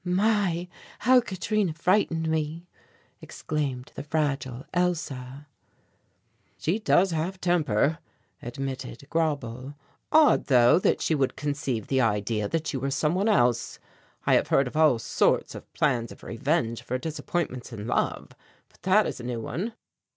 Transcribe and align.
"My, 0.03 0.67
how 0.97 1.21
Katrina 1.21 1.73
frightened 1.75 2.27
me!" 2.27 2.67
exclaimed 3.21 3.91
the 3.93 4.01
fragile 4.01 4.65
Elsa. 4.73 5.45
"She 6.57 6.79
does 6.79 7.11
have 7.11 7.39
temper," 7.39 7.99
admitted 8.41 9.05
Grauble. 9.11 9.75
"Odd, 10.11 10.45
though, 10.45 10.79
that 10.79 11.01
she 11.01 11.13
would 11.13 11.35
conceive 11.35 11.85
that 11.85 11.99
idea 11.99 12.47
that 12.49 12.73
you 12.73 12.79
were 12.79 12.89
some 12.89 13.13
one 13.13 13.29
else. 13.29 13.77
I 14.25 14.33
have 14.33 14.47
heard 14.47 14.65
of 14.67 14.75
all 14.75 14.97
sorts 14.97 15.53
of 15.53 15.71
plans 15.73 16.11
of 16.11 16.23
revenge 16.23 16.81
for 16.81 16.97
disappointments 16.97 17.71
in 17.71 17.85
love, 17.85 18.31
but 18.69 18.81
that 18.81 19.05
is 19.05 19.19
a 19.19 19.23
new 19.23 19.39
one." 19.39 19.73